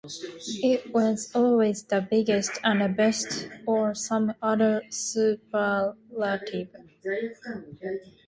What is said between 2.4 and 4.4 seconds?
and the best or some